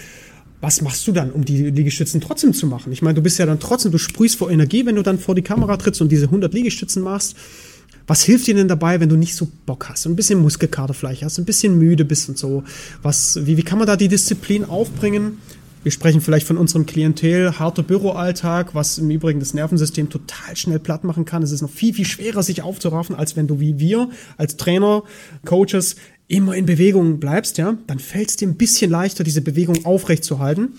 [0.60, 2.92] was machst du dann, um die Liegestützen trotzdem zu machen?
[2.92, 5.34] Ich meine, du bist ja dann trotzdem, du sprühst vor Energie, wenn du dann vor
[5.34, 7.36] die Kamera trittst und diese 100 Liegestützen machst.
[8.06, 10.94] Was hilft dir denn dabei, wenn du nicht so Bock hast, und ein bisschen Muskelkater
[10.94, 12.64] vielleicht hast, ein bisschen müde bist und so?
[13.02, 15.38] Was, wie, wie kann man da die Disziplin aufbringen?
[15.82, 20.78] Wir sprechen vielleicht von unserem Klientel, harter Büroalltag, was im Übrigen das Nervensystem total schnell
[20.78, 21.42] platt machen kann.
[21.42, 25.04] Es ist noch viel, viel schwerer, sich aufzuraffen, als wenn du wie wir als Trainer,
[25.46, 25.96] Coaches
[26.30, 27.76] immer in Bewegung bleibst, ja.
[27.86, 30.74] Dann fällt es dir ein bisschen leichter, diese Bewegung aufrecht zu halten,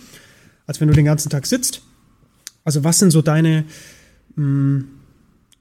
[0.66, 1.82] als wenn du den ganzen Tag sitzt.
[2.64, 3.66] Also was sind so deine
[4.36, 4.86] mh,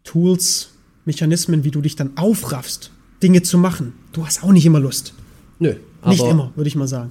[0.05, 0.71] Tools,
[1.05, 3.95] Mechanismen, wie du dich dann aufraffst, Dinge zu machen?
[4.13, 5.15] Du hast auch nicht immer Lust.
[5.59, 5.75] Nö.
[6.07, 7.11] Nicht immer, würde ich mal sagen.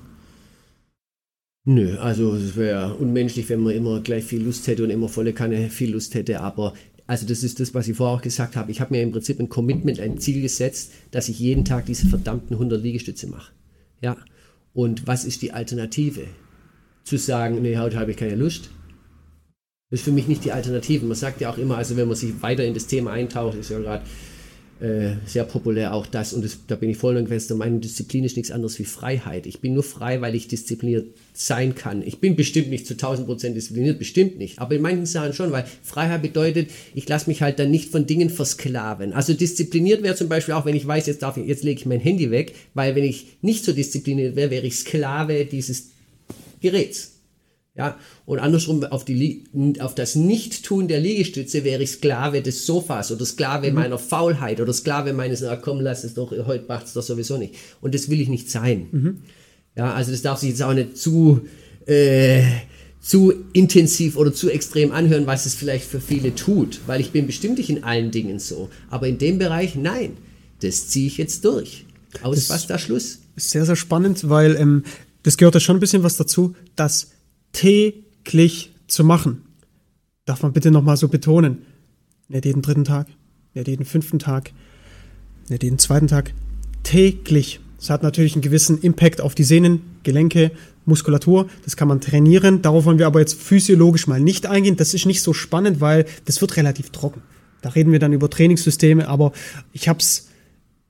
[1.66, 5.34] Nö, also es wäre unmenschlich, wenn man immer gleich viel Lust hätte und immer volle
[5.34, 6.74] Kanne viel Lust hätte, aber
[7.10, 8.70] also das ist das, was ich vorher auch gesagt habe.
[8.70, 12.08] Ich habe mir im Prinzip ein Commitment, ein Ziel gesetzt, dass ich jeden Tag diese
[12.08, 13.52] verdammten 100 Liegestütze mache.
[14.00, 14.16] Ja.
[14.76, 16.28] Und was ist die Alternative?
[17.04, 18.70] Zu sagen, nee, heute habe ich keine Lust.
[19.90, 21.04] Das ist für mich nicht die Alternative.
[21.04, 23.72] Man sagt ja auch immer, also wenn man sich weiter in das Thema eintaucht, ist
[23.72, 24.06] ja gerade
[24.82, 27.82] äh, sehr populär auch das und das, da bin ich voll und fest der Meinung,
[27.82, 29.46] Disziplin ist nichts anderes wie Freiheit.
[29.46, 32.02] Ich bin nur frei, weil ich diszipliniert sein kann.
[32.02, 35.52] Ich bin bestimmt nicht zu 1000 Prozent diszipliniert, bestimmt nicht, aber in manchen Sachen schon,
[35.52, 39.12] weil Freiheit bedeutet, ich lasse mich halt dann nicht von Dingen versklaven.
[39.12, 41.86] Also diszipliniert wäre zum Beispiel auch, wenn ich weiß, jetzt darf ich, jetzt lege ich
[41.86, 45.90] mein Handy weg, weil wenn ich nicht so diszipliniert wäre, wäre ich Sklave dieses
[46.62, 47.19] Geräts.
[47.80, 49.46] Ja, und andersrum auf, die,
[49.80, 54.74] auf das Nicht-Tun der Liegestütze wäre ich Sklave des Sofas oder Sklave meiner Faulheit oder
[54.74, 57.56] Sklave meines, na komm, lass es doch, heute macht es doch sowieso nicht.
[57.80, 59.22] Und das will ich nicht sein.
[59.78, 61.48] Ja, also das darf sich jetzt auch nicht zu,
[61.86, 62.44] äh,
[63.00, 67.28] zu intensiv oder zu extrem anhören, was es vielleicht für viele tut, weil ich bin
[67.28, 68.70] bestimmt nicht in allen Dingen so.
[68.90, 70.18] Aber in dem Bereich, nein,
[70.62, 71.86] das ziehe ich jetzt durch.
[72.24, 73.20] Aus Das- was da Schluss?
[73.38, 74.84] Ist sehr, sehr spannend, weil ähm,
[75.24, 77.12] das gehört ja schon ein bisschen was dazu, das
[77.52, 79.44] täglich zu machen.
[80.26, 81.60] Darf man bitte nochmal so betonen.
[82.28, 83.08] Nicht jeden dritten Tag,
[83.54, 84.52] nicht jeden fünften Tag,
[85.50, 86.34] nicht jeden zweiten Tag.
[86.84, 87.60] Täglich.
[87.78, 90.52] Das hat natürlich einen gewissen Impact auf die Sehnen, Gelenke,
[90.86, 91.50] Muskulatur.
[91.64, 92.62] Das kann man trainieren.
[92.62, 94.76] Darauf wollen wir aber jetzt physiologisch mal nicht eingehen.
[94.76, 97.22] Das ist nicht so spannend, weil das wird relativ trocken.
[97.62, 99.32] Da reden wir dann über Trainingssysteme, aber
[99.74, 100.28] ich habe es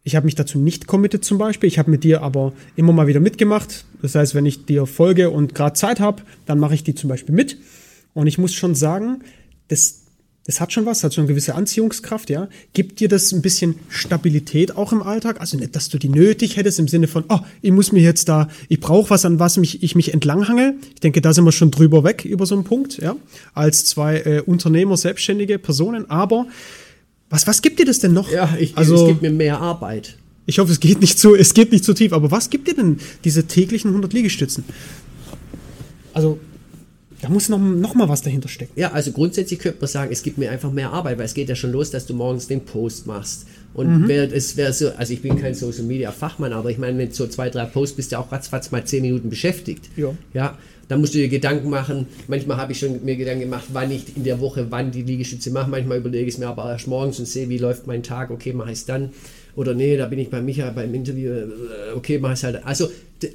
[0.10, 1.68] ich habe mich dazu nicht committed zum Beispiel.
[1.68, 3.86] Ich habe mit dir aber immer mal wieder mitgemacht.
[4.02, 7.10] Das heißt, wenn ich dir folge und gerade Zeit habe, dann mache ich die zum
[7.10, 7.58] Beispiel mit.
[8.16, 9.22] Und ich muss schon sagen,
[9.68, 10.06] das,
[10.48, 12.50] das hat schon was, hat schon eine gewisse Anziehungskraft, ja.
[12.74, 15.42] Gibt dir das ein bisschen Stabilität auch im Alltag?
[15.42, 18.30] Also nicht, dass du die nötig hättest im Sinne von, oh, ich muss mir jetzt
[18.30, 20.74] da, ich brauche was, an was mich, ich mich entlanghangel.
[20.96, 23.16] Ich denke, da sind wir schon drüber weg über so einen Punkt, ja.
[23.54, 26.10] Als zwei äh, Unternehmer, selbstständige Personen.
[26.10, 26.48] Aber
[27.30, 28.32] was, was gibt dir das denn noch?
[28.32, 30.18] Ja, ich, also, es gibt mir mehr Arbeit.
[30.46, 32.14] ich hoffe, es geht nicht zu, es geht nicht zu tief.
[32.14, 34.64] Aber was gibt dir denn diese täglichen 100 Liegestützen?
[36.14, 36.40] Also,
[37.22, 38.72] da muss noch, noch mal was dahinter stecken.
[38.76, 41.50] Ja, also grundsätzlich könnte man sagen, es gibt mir einfach mehr Arbeit, weil es geht
[41.50, 43.46] ja schon los, dass du morgens den Post machst.
[43.74, 46.98] Und wär, es wäre so, also ich bin kein Social Media Fachmann, aber ich meine,
[46.98, 49.90] mit so zwei, drei Posts bist du auch ratzfatz mal zehn Minuten beschäftigt.
[49.96, 50.16] Ja.
[50.34, 50.58] Ja,
[50.90, 52.08] da musst du dir Gedanken machen.
[52.28, 55.52] Manchmal habe ich schon mir Gedanken gemacht, wann ich in der Woche, wann die Liegestütze
[55.52, 55.70] mache.
[55.70, 58.32] Manchmal überlege ich es mir aber erst morgens und sehe, wie läuft mein Tag.
[58.32, 59.12] Okay, mache ich es dann.
[59.56, 61.32] Oder nee, da bin ich bei Micha beim Interview.
[61.32, 61.48] äh,
[61.96, 62.66] Okay, mache ich es halt.
[62.66, 62.90] Also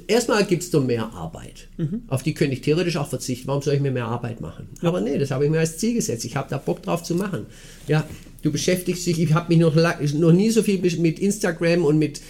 [0.07, 1.67] erstmal gibt es da mehr Arbeit.
[2.07, 3.47] Auf die könnte ich theoretisch auch verzichten.
[3.47, 4.67] Warum soll ich mir mehr Arbeit machen?
[4.81, 6.25] Aber nee, das habe ich mir als Ziel gesetzt.
[6.25, 7.45] Ich habe da Bock drauf zu machen.
[7.87, 8.05] Ja,
[8.41, 9.19] du beschäftigst dich.
[9.19, 12.21] Ich habe mich noch, noch nie so viel mit Instagram und mit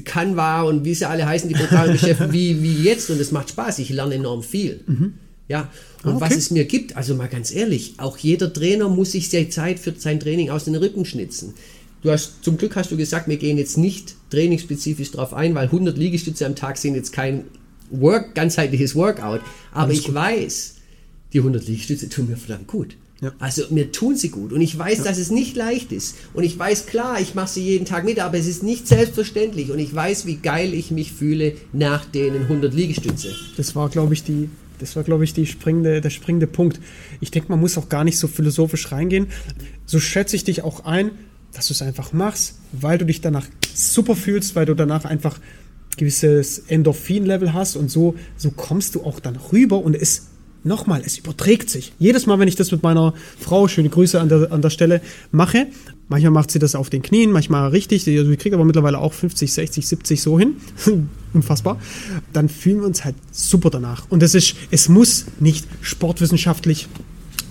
[0.00, 3.10] Canva und wie sie alle heißen, die Programme beschäftigen, wie, wie jetzt.
[3.10, 3.78] Und es macht Spaß.
[3.80, 4.80] Ich lerne enorm viel.
[5.48, 5.68] Ja,
[6.02, 6.20] und Ah, okay.
[6.20, 9.78] was es mir gibt, also mal ganz ehrlich, auch jeder Trainer muss sich die Zeit
[9.78, 11.54] für sein Training aus den Rippen schnitzen.
[12.02, 15.66] Du hast, zum Glück hast du gesagt, wir gehen jetzt nicht trainingsspezifisch drauf ein, weil
[15.66, 17.44] 100 Liegestütze am Tag sind jetzt kein
[17.90, 19.40] Work, ganzheitliches Workout.
[19.72, 20.14] Aber Alles ich gut.
[20.14, 20.74] weiß,
[21.32, 22.96] die 100 Liegestütze tun mir verdammt gut.
[23.22, 23.32] Ja.
[23.38, 26.16] Also mir tun sie gut und ich weiß, dass es nicht leicht ist.
[26.34, 29.70] Und ich weiß, klar, ich mache sie jeden Tag mit, aber es ist nicht selbstverständlich.
[29.70, 33.32] Und ich weiß, wie geil ich mich fühle nach den 100 Liegestütze.
[33.56, 36.80] Das war, glaube ich, die, das war, glaube ich, die springende, der springende Punkt.
[37.20, 39.28] Ich denke, man muss auch gar nicht so philosophisch reingehen.
[39.86, 41.12] So schätze ich dich auch ein,
[41.52, 45.38] dass du es einfach machst, weil du dich danach super fühlst, weil du danach einfach
[45.96, 50.31] gewisses Endorphin-Level hast und so, so kommst du auch dann rüber und es
[50.64, 51.92] nochmal, es überträgt sich.
[51.98, 55.00] Jedes Mal, wenn ich das mit meiner Frau, schöne Grüße an der, an der Stelle,
[55.30, 55.66] mache,
[56.08, 59.12] manchmal macht sie das auf den Knien, manchmal richtig, sie, sie kriegt aber mittlerweile auch
[59.12, 60.56] 50, 60, 70 so hin,
[61.32, 61.80] unfassbar,
[62.32, 64.06] dann fühlen wir uns halt super danach.
[64.10, 66.88] Und es ist, es muss nicht sportwissenschaftlich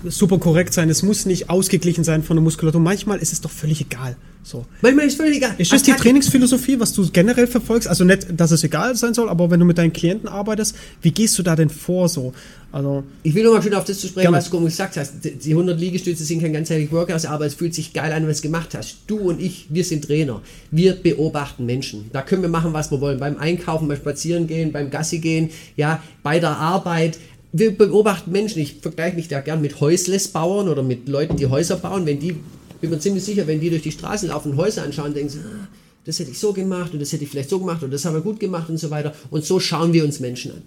[0.08, 2.82] super korrekt sein, es muss nicht ausgeglichen sein von der Muskulatur.
[2.82, 4.16] Manchmal ist es doch völlig egal.
[4.44, 4.66] So.
[4.82, 5.54] Manchmal ist völlig egal.
[5.60, 5.92] Ist das die.
[5.92, 7.88] Trainingsphilosophie, was du generell verfolgst?
[7.88, 11.12] Also nicht, dass es egal sein soll, aber wenn du mit deinen Klienten arbeitest, wie
[11.12, 12.34] gehst du da denn vor so?
[12.72, 14.38] Also, Ich will nochmal schön auf das zu sprechen, Gerne.
[14.38, 15.24] was du gesagt hast.
[15.24, 18.26] Die- Die 100 Liegestütze sind kein ganzheitliches Workout, aber es fühlt sich geil an, wenn
[18.28, 18.96] du es gemacht hast.
[19.08, 20.42] Du und ich, wir sind Trainer.
[20.72, 22.10] Wir beobachten Menschen.
[22.14, 23.20] Da können wir machen, was wir wollen.
[23.20, 27.20] Beim Einkaufen, beim Spazierengehen, beim Gassi gehen, ja, bei der Arbeit.
[27.54, 28.62] Wir beobachten Menschen.
[28.62, 32.06] Ich vergleiche mich da gern mit Häuslesbauern oder mit Leuten, die Häuser bauen.
[32.06, 32.38] Wenn die,
[32.80, 35.40] bin mir ziemlich sicher, wenn die durch die Straßen laufen und Häuser anschauen, denken sie,
[35.40, 35.68] ah,
[36.06, 38.16] das hätte ich so gemacht und das hätte ich vielleicht so gemacht und das haben
[38.16, 39.14] wir gut gemacht und so weiter.
[39.30, 40.64] Und so schauen wir uns Menschen an.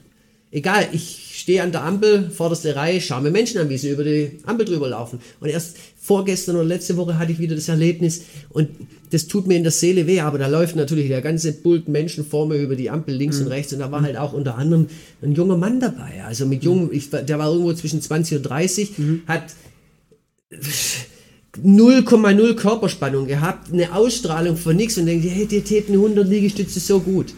[0.54, 4.04] Egal, ich stehe an der Ampel, vorderste Reihe, schaue mir Menschen an, wie sie über
[4.04, 5.18] die Ampel drüber laufen.
[5.40, 8.68] Und erst vorgestern oder letzte Woche hatte ich wieder das Erlebnis und
[9.10, 12.24] das tut mir in der Seele weh, aber da läuft natürlich der ganze Bult Menschen
[12.24, 14.86] vor mir über die Ampel links und rechts und da war halt auch unter anderem
[15.22, 16.22] ein junger Mann dabei.
[16.24, 18.92] Also mit jung, ich, der war irgendwo zwischen 20 und 30,
[19.26, 19.46] hat
[21.64, 27.00] 0,0 Körperspannung gehabt, eine Ausstrahlung von nichts und denkt, hey, dir täten 100 Liegestütze so
[27.00, 27.34] gut.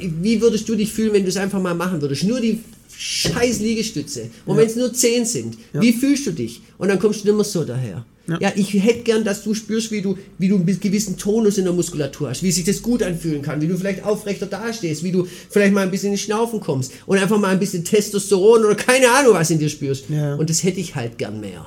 [0.00, 2.24] Wie würdest du dich fühlen, wenn du es einfach mal machen würdest?
[2.24, 2.60] Nur die
[2.96, 4.30] scheiß Liegestütze.
[4.46, 6.60] Und wenn es nur 10 sind, wie fühlst du dich?
[6.78, 8.04] Und dann kommst du immer so daher.
[8.28, 8.38] Ja.
[8.40, 8.52] Ja.
[8.54, 11.72] ich hätte gern, dass du spürst, wie du, wie du einen gewissen Tonus in der
[11.72, 15.26] Muskulatur hast, wie sich das gut anfühlen kann, wie du vielleicht aufrechter dastehst, wie du
[15.50, 19.10] vielleicht mal ein bisschen ins Schnaufen kommst und einfach mal ein bisschen Testosteron oder keine
[19.10, 20.04] Ahnung was in dir spürst.
[20.08, 20.36] Ja.
[20.36, 21.66] Und das hätte ich halt gern mehr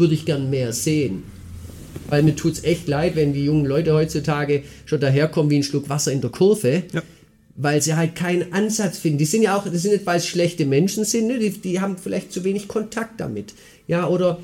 [0.00, 1.22] würde ich gern mehr sehen.
[2.08, 5.88] Weil mir tut's echt leid, wenn die jungen Leute heutzutage schon daherkommen wie ein Schluck
[5.88, 7.02] Wasser in der Kurve, Ja.
[7.62, 9.18] Weil sie halt keinen Ansatz finden.
[9.18, 11.38] Die sind ja auch, das sind nicht, weil es schlechte Menschen sind, ne?
[11.38, 13.54] die, die haben vielleicht zu wenig Kontakt damit.
[13.86, 14.38] Ja, oder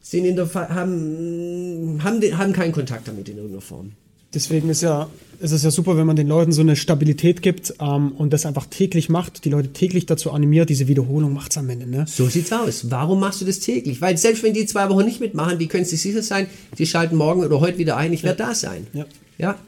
[0.00, 3.92] sind in der, haben, haben, haben keinen Kontakt damit in irgendeiner Form.
[4.34, 7.74] Deswegen ist, ja, ist es ja super, wenn man den Leuten so eine Stabilität gibt
[7.80, 11.68] ähm, und das einfach täglich macht, die Leute täglich dazu animiert, diese Wiederholung macht's am
[11.68, 11.86] Ende.
[11.86, 12.06] Ne?
[12.08, 12.90] So sieht's aus.
[12.90, 14.00] Warum machst du das täglich?
[14.00, 16.46] Weil selbst wenn die zwei Wochen nicht mitmachen, die können sich sicher sein,
[16.78, 18.86] die schalten morgen oder heute wieder ein, ich werde da sein.
[18.94, 19.04] Ja.
[19.36, 19.58] ja.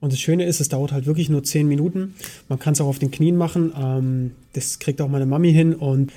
[0.00, 2.14] Und das Schöne ist, es dauert halt wirklich nur 10 Minuten.
[2.48, 3.72] Man kann es auch auf den Knien machen.
[3.78, 5.74] Ähm, das kriegt auch meine Mami hin.
[5.74, 6.12] Und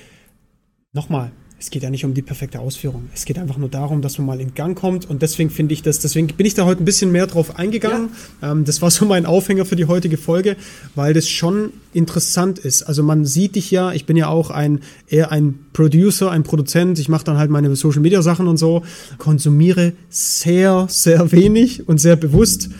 [0.92, 3.10] nochmal, es geht ja nicht um die perfekte Ausführung.
[3.14, 5.08] Es geht einfach nur darum, dass man mal in Gang kommt.
[5.08, 8.10] Und deswegen finde ich das, deswegen bin ich da heute ein bisschen mehr drauf eingegangen.
[8.42, 10.56] Ähm, das war so mein Aufhänger für die heutige Folge,
[10.94, 12.84] weil das schon interessant ist.
[12.84, 16.98] Also man sieht dich ja, ich bin ja auch ein eher ein Producer, ein Produzent.
[16.98, 18.82] Ich mache dann halt meine Social Media Sachen und so.
[19.18, 22.70] Konsumiere sehr, sehr wenig und sehr bewusst.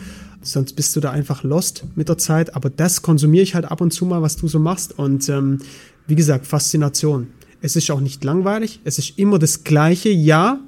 [0.43, 2.55] Sonst bist du da einfach lost mit der Zeit.
[2.55, 4.99] Aber das konsumiere ich halt ab und zu mal, was du so machst.
[4.99, 5.59] Und ähm,
[6.07, 7.29] wie gesagt, Faszination.
[7.63, 8.81] Es ist auch nicht langweilig.
[8.85, 10.61] Es ist immer das Gleiche, ja.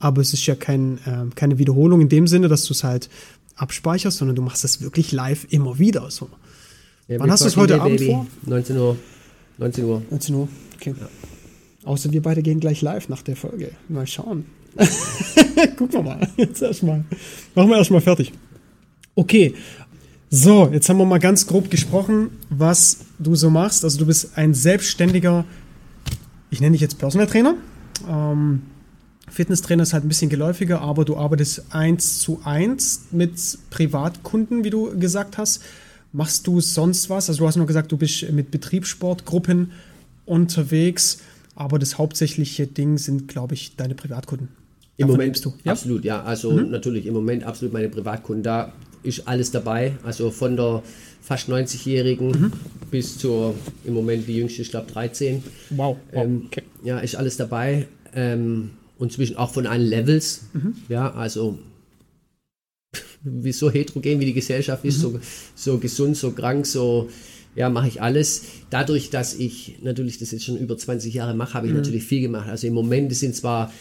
[0.00, 3.08] Aber es ist ja kein, ähm, keine Wiederholung in dem Sinne, dass du es halt
[3.54, 6.10] abspeicherst, sondern du machst es wirklich live immer wieder.
[6.10, 6.28] So.
[7.06, 8.10] Ja, Wann hast du es heute Abend Baby.
[8.10, 8.26] vor?
[8.46, 8.96] 19 Uhr.
[9.58, 10.02] 19 Uhr.
[10.10, 10.48] 19 Uhr.
[10.76, 10.94] Okay.
[11.84, 13.70] Außer wir beide gehen gleich live nach der Folge.
[13.88, 14.46] Mal schauen.
[15.76, 16.28] Gucken wir mal.
[16.36, 17.04] Jetzt erstmal.
[17.54, 18.32] Machen wir erstmal fertig.
[19.14, 19.54] Okay.
[20.30, 23.84] So, jetzt haben wir mal ganz grob gesprochen, was du so machst.
[23.84, 25.44] Also du bist ein selbstständiger,
[26.50, 27.54] ich nenne dich jetzt Personal Trainer.
[28.08, 28.62] Ähm,
[29.28, 34.70] Fitnesstrainer ist halt ein bisschen geläufiger, aber du arbeitest eins zu eins mit Privatkunden, wie
[34.70, 35.62] du gesagt hast.
[36.12, 37.28] Machst du sonst was?
[37.28, 39.72] Also du hast nur gesagt, du bist mit Betriebssportgruppen
[40.24, 41.20] unterwegs,
[41.54, 44.48] aber das hauptsächliche Ding sind, glaube ich, deine Privatkunden.
[44.96, 45.50] Im Davon Moment lebst du.
[45.50, 45.56] Ja?
[45.64, 45.70] Mhm.
[45.70, 46.22] absolut, ja.
[46.22, 48.42] Also natürlich im Moment absolut meine Privatkunden.
[48.42, 48.72] Da
[49.02, 49.96] ist alles dabei.
[50.02, 50.82] Also von der
[51.20, 52.52] fast 90-Jährigen Mhm.
[52.90, 55.42] bis zur im Moment die jüngste, ich glaube 13.
[55.70, 55.96] Wow.
[56.12, 56.24] wow.
[56.24, 56.62] Ähm, okay.
[56.84, 57.86] Ja, ist alles dabei.
[58.14, 60.42] Ähm, und zwischen auch von allen Levels.
[60.52, 60.74] Mhm.
[60.88, 61.58] Ja, also
[63.22, 65.18] wie so heterogen wie die Gesellschaft ist, so,
[65.54, 67.08] so gesund, so krank, so
[67.54, 68.44] ja, mache ich alles.
[68.70, 72.22] Dadurch, dass ich natürlich das jetzt schon über 20 Jahre mache, habe ich natürlich viel
[72.22, 72.48] gemacht.
[72.48, 73.72] Also im Moment sind zwar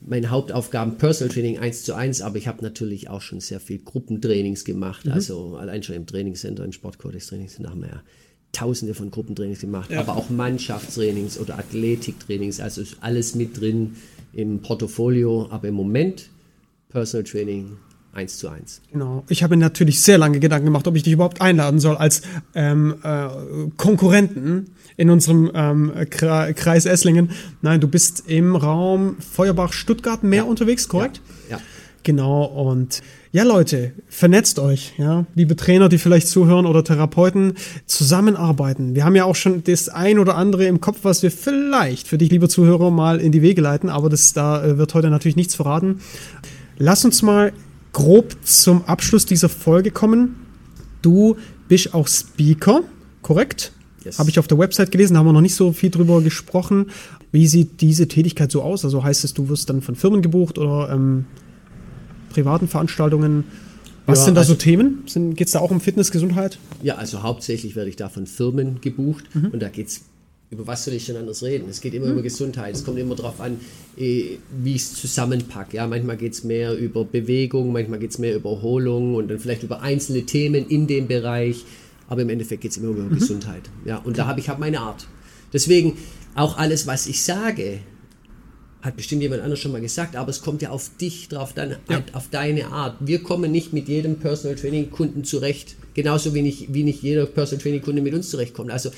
[0.00, 3.78] meine Hauptaufgaben Personal Training 1 zu 1, aber ich habe natürlich auch schon sehr viel
[3.78, 5.06] Gruppentrainings gemacht.
[5.06, 5.12] Mhm.
[5.12, 8.02] Also allein schon im Trainingscenter, im Sportcodex Trainingscenter haben wir ja
[8.52, 10.00] tausende von Gruppentrainings gemacht, ja.
[10.00, 13.96] aber auch Mannschaftstrainings oder Athletiktrainings, also ist alles mit drin
[14.32, 16.30] im Portfolio, aber im Moment
[16.88, 17.76] Personal Training
[18.18, 18.82] 1 zu 1.
[18.92, 19.24] Genau.
[19.28, 22.22] Ich habe mir natürlich sehr lange Gedanken gemacht, ob ich dich überhaupt einladen soll als
[22.54, 23.28] ähm, äh,
[23.76, 27.30] Konkurrenten in unserem ähm, Kreis Esslingen.
[27.62, 30.48] Nein, du bist im Raum Feuerbach-Stuttgart mehr ja.
[30.48, 31.20] unterwegs, korrekt?
[31.48, 31.58] Ja.
[31.58, 31.62] ja.
[32.02, 32.44] Genau.
[32.44, 37.54] Und ja, Leute, vernetzt euch, ja, liebe Trainer, die vielleicht zuhören oder Therapeuten,
[37.86, 38.96] zusammenarbeiten.
[38.96, 42.18] Wir haben ja auch schon das ein oder andere im Kopf, was wir vielleicht für
[42.18, 45.36] dich, liebe Zuhörer, mal in die Wege leiten, aber das da äh, wird heute natürlich
[45.36, 46.00] nichts verraten.
[46.78, 47.52] Lass uns mal
[47.92, 50.36] grob zum Abschluss dieser Folge kommen.
[51.02, 51.36] Du
[51.68, 52.82] bist auch Speaker,
[53.22, 53.72] korrekt?
[54.04, 54.18] Yes.
[54.18, 56.86] Habe ich auf der Website gelesen, da haben wir noch nicht so viel drüber gesprochen.
[57.32, 58.84] Wie sieht diese Tätigkeit so aus?
[58.84, 61.26] Also heißt es, du wirst dann von Firmen gebucht oder ähm,
[62.30, 63.44] privaten Veranstaltungen?
[64.06, 65.04] Was ja, sind da also, so Themen?
[65.34, 66.58] Geht es da auch um Fitness, Gesundheit?
[66.82, 69.48] Ja, also hauptsächlich werde ich da von Firmen gebucht mhm.
[69.48, 70.00] und da geht es
[70.50, 71.68] über was soll ich denn anders reden?
[71.68, 72.12] Es geht immer mhm.
[72.12, 72.74] über Gesundheit.
[72.74, 73.60] Es kommt immer darauf an,
[73.98, 75.76] eh, wie ich es zusammenpacke.
[75.76, 79.38] Ja, manchmal geht es mehr über Bewegung, manchmal geht es mehr über Erholung und dann
[79.38, 81.64] vielleicht über einzelne Themen in dem Bereich.
[82.08, 83.18] Aber im Endeffekt geht es immer über mhm.
[83.18, 83.62] Gesundheit.
[83.84, 85.06] Ja, und da habe ich hab meine Art.
[85.52, 85.98] Deswegen
[86.34, 87.80] auch alles, was ich sage,
[88.80, 91.76] hat bestimmt jemand anders schon mal gesagt, aber es kommt ja auf dich drauf, dann
[91.90, 92.02] ja.
[92.12, 92.96] auf deine Art.
[93.00, 97.26] Wir kommen nicht mit jedem Personal Training Kunden zurecht, genauso wie nicht, wie nicht jeder
[97.26, 98.70] Personal Training Kunde mit uns zurechtkommt.
[98.70, 98.90] Also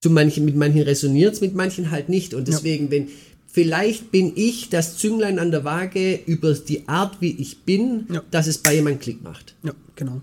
[0.00, 2.34] zu manchen, mit manchen resoniert es, mit manchen halt nicht.
[2.34, 2.90] Und deswegen, ja.
[2.92, 3.08] wenn,
[3.46, 8.22] vielleicht bin ich das Zünglein an der Waage über die Art, wie ich bin, ja.
[8.30, 9.54] dass es bei jemandem Klick macht.
[9.62, 10.20] Ja, genau.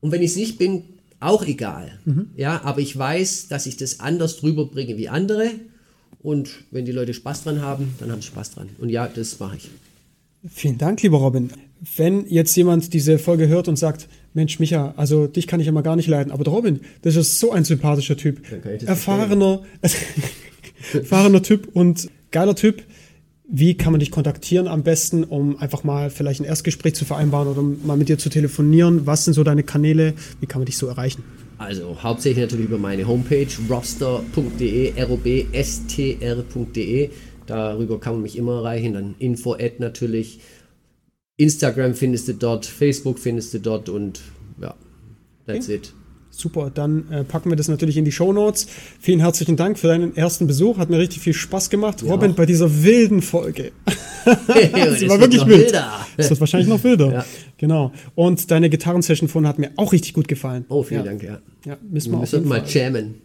[0.00, 0.84] Und wenn ich es nicht bin,
[1.20, 1.98] auch egal.
[2.04, 2.30] Mhm.
[2.36, 5.50] Ja, aber ich weiß, dass ich das anders drüber bringe wie andere.
[6.22, 8.70] Und wenn die Leute Spaß dran haben, dann haben sie Spaß dran.
[8.78, 9.70] Und ja, das mache ich.
[10.48, 11.50] Vielen Dank, lieber Robin.
[11.96, 15.82] Wenn jetzt jemand diese Folge hört und sagt, Mensch, Micha, also dich kann ich immer
[15.82, 18.40] gar nicht leiden, aber der Robin, das ist so ein sympathischer Typ.
[18.86, 19.62] Erfahrener,
[20.92, 22.82] erfahrener Typ und geiler Typ.
[23.52, 27.48] Wie kann man dich kontaktieren am besten, um einfach mal vielleicht ein Erstgespräch zu vereinbaren
[27.48, 29.06] oder mal mit dir zu telefonieren?
[29.06, 30.14] Was sind so deine Kanäle?
[30.38, 31.24] Wie kann man dich so erreichen?
[31.58, 36.30] Also hauptsächlich natürlich über meine Homepage roster.de, robstr.de.
[37.50, 38.94] Darüber kann man mich immer erreichen.
[38.94, 40.40] Dann info-ad natürlich
[41.36, 44.20] Instagram findest du dort, Facebook findest du dort und
[44.60, 44.74] ja,
[45.46, 45.76] that's okay.
[45.76, 45.94] it.
[46.32, 48.66] Super, dann äh, packen wir das natürlich in die Show Notes.
[49.00, 50.78] Vielen herzlichen Dank für deinen ersten Besuch.
[50.78, 52.02] Hat mir richtig viel Spaß gemacht.
[52.02, 52.12] Ja.
[52.12, 53.72] Robin, bei dieser wilden Folge.
[54.24, 55.66] Sie war wirklich wild.
[55.66, 56.06] Wilder.
[56.16, 57.12] Das wird wahrscheinlich noch wilder.
[57.12, 57.24] Ja.
[57.58, 57.92] Genau.
[58.14, 60.66] Und deine Gitarrensession vorhin hat mir auch richtig gut gefallen.
[60.68, 61.10] Oh, vielen ja.
[61.10, 61.40] Dank, ja.
[61.66, 63.16] Ja, müssen wir, wir sollten mal jammen.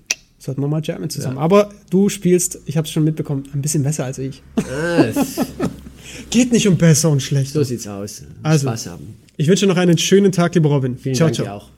[0.45, 1.39] Sollten wir mal jammen zusammen.
[1.39, 4.43] Aber du spielst, ich habe es schon mitbekommen, ein bisschen besser als ich.
[4.57, 5.05] Ah,
[6.29, 7.53] Geht nicht um besser und schlechter.
[7.53, 8.21] So sieht's aus.
[8.43, 9.15] Also, Spaß haben.
[9.37, 10.99] Ich wünsche noch einen schönen Tag, lieber Robin.
[10.99, 11.57] Vielen ciao, Dank ciao.
[11.57, 11.69] auch.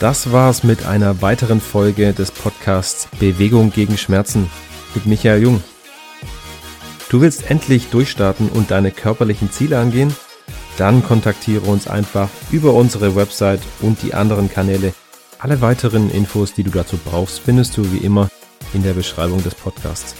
[0.00, 4.50] Das war's mit einer weiteren Folge des Podcasts Bewegung gegen Schmerzen
[4.94, 5.62] mit Michael Jung.
[7.10, 10.14] Du willst endlich durchstarten und deine körperlichen Ziele angehen?
[10.80, 14.94] dann kontaktiere uns einfach über unsere Website und die anderen Kanäle.
[15.38, 18.30] Alle weiteren Infos, die du dazu brauchst, findest du wie immer
[18.72, 20.14] in der Beschreibung des Podcasts.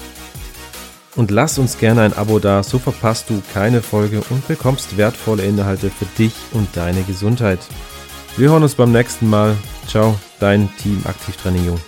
[1.17, 5.45] Und lass uns gerne ein Abo da, so verpasst du keine Folge und bekommst wertvolle
[5.45, 7.61] Inhalte für dich und deine Gesundheit.
[8.37, 9.57] Wir hören uns beim nächsten Mal.
[9.89, 11.81] Ciao, dein Team Aktivtraining Jung.